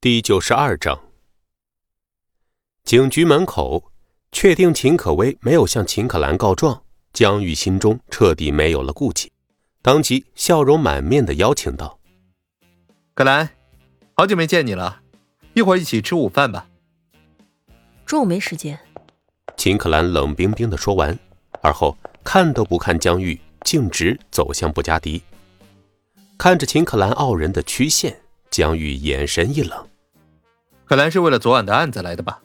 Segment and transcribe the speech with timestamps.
[0.00, 0.96] 第九十二章，
[2.84, 3.90] 警局门口，
[4.30, 9.32] 确定秦可薇没有向秦可兰告状，江玉心中彻底没有了顾忌，
[9.82, 11.98] 当即笑容满面的邀请道
[13.12, 13.50] ：“可兰，
[14.14, 15.00] 好久没见你了，
[15.54, 16.68] 一会儿一起吃午饭吧。”
[18.06, 18.78] 中午没时间。
[19.56, 21.18] 秦可兰冷冰冰的说完，
[21.60, 25.20] 而后看都不看江玉，径直走向布加迪，
[26.38, 28.20] 看着秦可兰傲人的曲线。
[28.50, 29.88] 江玉眼神一冷，
[30.84, 32.40] 可兰是为了昨晚的案子来的吧？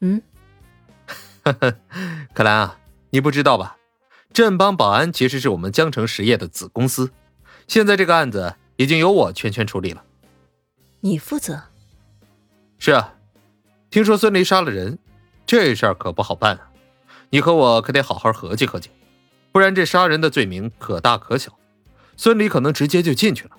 [0.00, 0.22] 嗯，
[2.34, 2.78] 可兰啊，
[3.10, 3.76] 你不知道吧？
[4.32, 7.10] 镇邦保安其实是我们江城实业的子公司，
[7.66, 10.04] 现在这个案子已经由我全权处理了。
[11.00, 11.62] 你负责？
[12.78, 13.14] 是啊，
[13.90, 14.98] 听说孙离杀了人，
[15.44, 16.70] 这事儿可不好办啊！
[17.30, 18.90] 你和我可得好好合计合计，
[19.50, 21.58] 不然这杀人的罪名可大可小，
[22.16, 23.56] 孙离可能直接就进去了。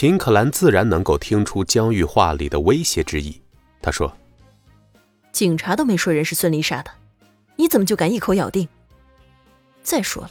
[0.00, 3.38] 秦可兰自然能够听出江玉话里的威胁之意，
[3.82, 4.10] 他说
[5.30, 6.90] ：“警察都没说人是孙丽杀的，
[7.56, 8.66] 你怎么就敢一口咬定？
[9.82, 10.30] 再说了，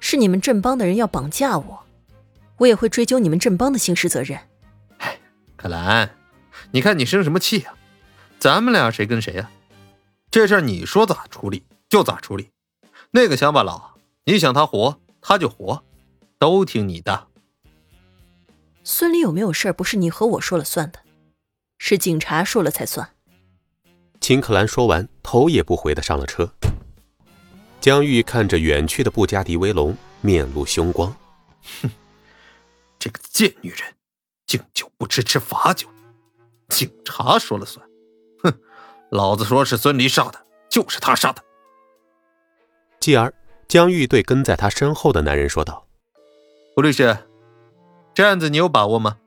[0.00, 1.84] 是你们镇邦的人要绑架我，
[2.56, 4.40] 我也会追究你们镇邦的刑事责任。”
[4.96, 5.18] 哎，
[5.56, 6.16] 可兰，
[6.70, 7.74] 你看你生什么气呀？
[8.38, 9.50] 咱们俩谁跟谁呀？
[10.30, 12.48] 这事儿你说咋处理就咋处理。
[13.10, 15.84] 那个乡巴佬，你想他活他就活，
[16.38, 17.26] 都听你的。
[18.86, 21.00] 孙离有没有事儿，不是你和我说了算的，
[21.78, 23.08] 是警察说了才算。
[24.20, 26.50] 秦可兰说完，头也不回的上了车。
[27.80, 31.16] 江玉看着远去的布加迪威龙，面露凶光，
[31.82, 31.90] 哼，
[32.98, 33.94] 这个贱女人，
[34.46, 35.88] 敬酒不吃吃罚酒，
[36.68, 37.86] 警察说了算。
[38.42, 38.52] 哼，
[39.10, 41.42] 老子说是孙离杀的，就是他杀的。
[43.00, 43.32] 继而，
[43.66, 45.86] 江玉对跟在他身后的男人说道
[46.76, 47.16] ：“胡律师。”
[48.14, 49.18] 这案子你有把握吗？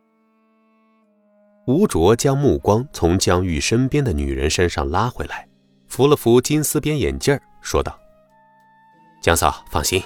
[1.66, 5.46] 吴卓将目光从江玉身边的女人身上拉回来，
[5.90, 8.00] 扶了扶金丝边眼镜，说道
[9.22, 10.02] ：“江嫂，放心，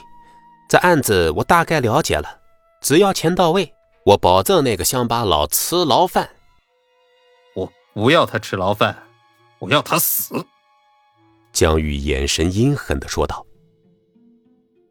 [0.68, 2.42] 这案子我大概了解了，
[2.82, 3.72] 只要钱到位，
[4.04, 6.28] 我保证那个乡巴佬吃牢饭。
[7.56, 8.98] 我不要他吃牢饭，
[9.60, 10.44] 我要他死。”
[11.54, 13.46] 江玉眼神阴狠的说道：“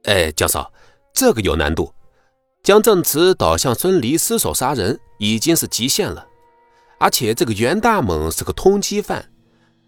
[0.04, 0.72] 哎，江嫂，
[1.12, 1.92] 这个有难度。”
[2.62, 6.26] 将证词导向孙离失手杀人已经是极限了，
[6.98, 9.32] 而且这个袁大猛是个通缉犯，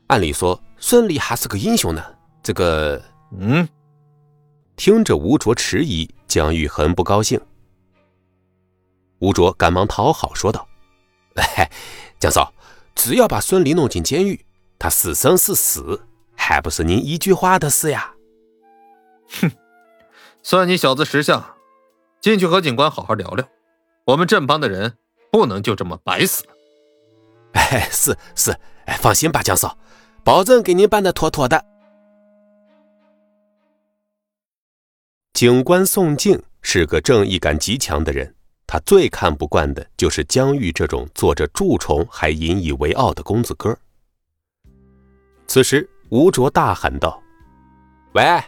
[0.06, 2.02] 按理说孙离还是个英雄呢。
[2.42, 3.00] 这个，
[3.38, 3.68] 嗯，
[4.74, 7.40] 听着吴卓迟疑，江玉很不高兴。
[9.20, 10.66] 吴卓赶忙讨好说道
[11.36, 11.70] ：“哎，
[12.18, 12.52] 江嫂，
[12.96, 14.44] 只要把孙离弄进监狱，
[14.78, 18.14] 他是生是死，还不是您一句话的事呀？”
[19.40, 19.52] 哼，
[20.42, 21.51] 算你小子识相。
[22.22, 23.44] 进去和警官好好聊聊，
[24.04, 24.96] 我们镇帮的人
[25.32, 26.52] 不能就这么白死了。
[27.54, 28.56] 哎，是是，
[28.86, 29.76] 哎，放心吧，江嫂，
[30.22, 31.64] 保证给您办的妥妥的。
[35.32, 38.32] 警官宋静是个正义感极强的人，
[38.68, 43.76] 他最看不惯的就是江玉这种做着蛀虫还引以为傲的公子哥。
[45.48, 47.20] 此时，吴卓大喊道
[48.14, 48.40] ：“喂，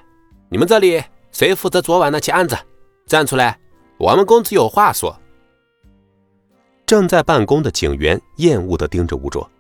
[0.49, 1.03] 你们这里
[1.33, 2.57] 谁负责昨晚那起案子？
[3.05, 3.59] 站出来！”
[3.99, 5.19] 我们公子有话说。
[6.87, 9.51] 正在办公的警员厌恶的盯着吴卓，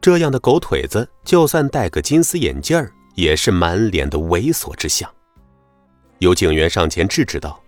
[0.00, 5.08] 这样的狗腿子，就算戴个金丝眼镜儿，也是满脸的猥琐之相。
[6.18, 7.60] 有警员上前制止道：“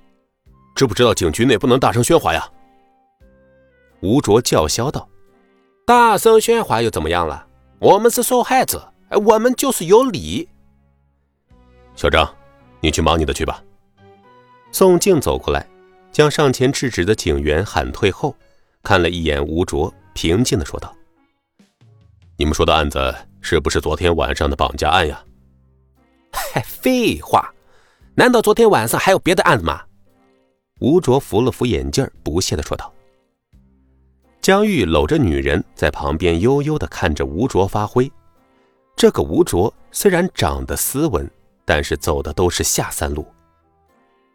[0.74, 2.48] 知不知道警局内不能大声喧哗呀？”
[4.00, 5.06] 吴卓叫嚣道
[5.84, 7.46] ：“大声喧哗又怎么样了？
[7.78, 10.48] 我们是受害者，哎，我们就是有理。”
[11.94, 12.34] 小张，
[12.80, 13.62] 你去忙你的去吧。
[14.72, 15.66] 宋静走过来。
[16.14, 18.36] 将上前制止的警员喊退后，
[18.84, 20.94] 看了一眼吴卓，平静的说道
[22.38, 25.24] ：“你们说的案子是不是昨天晚上的绑架案呀
[26.30, 27.52] ？”“嗨，废话，
[28.14, 29.82] 难道昨天晚上还有别的案子吗？”
[30.78, 32.94] 吴卓扶了扶眼镜，不屑的说道。
[34.40, 38.08] 江玉搂着女人在旁边悠悠的看着吴卓发挥。
[38.94, 41.28] 这个吴卓虽然长得斯文，
[41.64, 43.26] 但是走的都是下三路。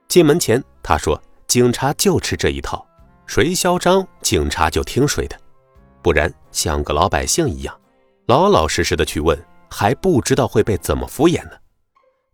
[0.09, 1.17] 进门前，他说。
[1.49, 2.85] 警察就吃这一套，
[3.25, 5.35] 谁嚣张，警察就听谁的，
[6.03, 7.75] 不然像个老百姓一样，
[8.27, 9.35] 老老实实的去问，
[9.67, 11.53] 还不知道会被怎么敷衍呢。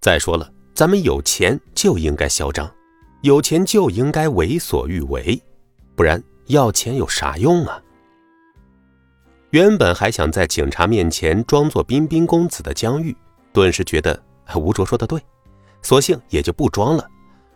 [0.01, 2.69] 再说了，咱们有钱就应该嚣张，
[3.21, 5.41] 有钱就应该为所欲为，
[5.95, 7.81] 不然要钱有啥用啊？
[9.51, 13.15] 原本还想在警察面前装作彬彬公子的江玉，
[13.53, 14.21] 顿时觉得
[14.57, 15.17] 吴卓说的对，
[15.81, 17.09] 索性也就不装了。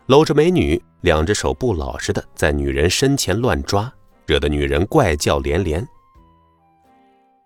[0.09, 3.93] 搂着美女，两只手不老实的在女人身前乱抓，
[4.25, 5.87] 惹得女人怪叫连连。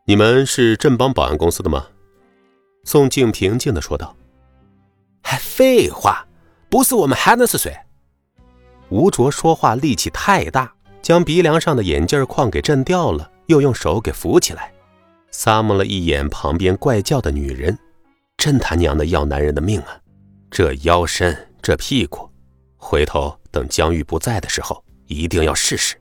[0.06, 1.86] 你们是镇邦保安公司的吗？
[2.86, 4.16] 宋静平静的说道。
[5.22, 6.26] 还废话，
[6.70, 7.76] 不是我们还能是谁？
[8.88, 14.72] 吴卓说话力气太大，将鼻梁上的眼镜框给震掉了，又用手给扶起来，
[15.32, 17.78] 撒摸了一眼旁边怪叫的女人，
[18.38, 20.00] 真他娘的要男人的命啊！
[20.50, 22.30] 这腰身，这屁股，
[22.84, 25.96] 回头等江玉不在的时候，一定要试试。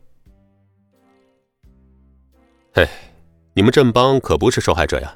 [2.75, 2.89] 哎，
[3.55, 5.15] 你们镇邦可不是受害者呀，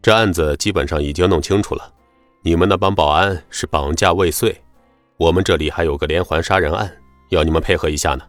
[0.00, 1.92] 这案子基本上已经弄清楚了。
[2.42, 4.54] 你们那帮保安是绑架未遂，
[5.16, 6.90] 我们这里还有个连环杀人案，
[7.30, 8.24] 要你们配合一下呢。”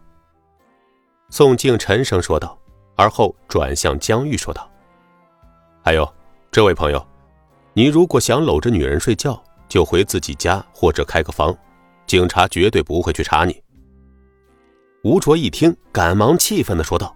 [1.30, 2.58] 宋静沉声说道，
[2.96, 4.68] 而后转向江玉说道
[5.84, 6.10] ：“还有，
[6.50, 7.06] 这位朋友，
[7.74, 11.54] 你如果想搂着女人睡觉，就回自己家或者开个房，
[12.06, 13.62] 警察绝对不会去查你。”
[15.02, 17.14] 吴卓一听，赶忙气愤的说道：“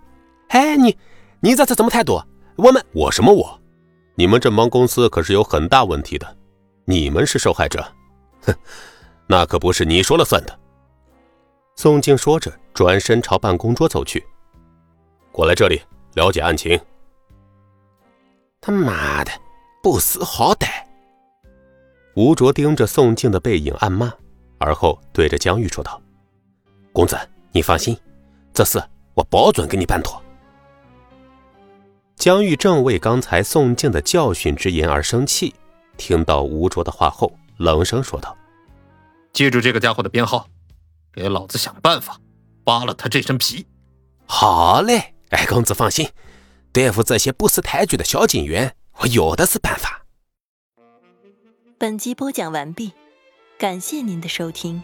[0.51, 0.97] 哎，你
[1.41, 2.23] 你这是什么态度？
[2.57, 3.61] 我们我什么我？
[4.15, 6.37] 你们这帮公司可是有很大问题的。”
[6.87, 7.87] 你们是受害者，
[8.43, 8.53] 哼，
[9.29, 10.59] 那可不是你说了算的。
[11.77, 14.27] 宋静说着，转身朝办公桌走去。
[15.31, 15.81] 过来这里
[16.15, 16.77] 了解案情。
[18.61, 19.31] 他妈的，
[19.81, 20.67] 不识好歹！
[22.17, 24.13] 吴卓盯着宋静的背影暗骂，
[24.61, 26.01] 而后对着江玉说道
[26.93, 27.19] ：“公子，
[27.51, 27.99] 你放心，
[28.53, 28.81] 这事
[29.15, 30.23] 我保准给你办妥。”
[32.17, 35.55] 江玉正为刚才宋静的教训之言而生气。
[35.97, 38.37] 听到吴卓的话后，冷声说道
[39.33, 40.47] ：“记住这个家伙的编号，
[41.13, 42.21] 给老子想办法
[42.63, 43.67] 扒了他这身皮。”
[44.27, 46.11] 好嘞，哎，公子放心，
[46.71, 50.03] 对付这些不识抬举的小警员，我有的是办法。
[51.79, 52.93] 本集播讲完毕，
[53.61, 54.83] 感谢您的收听。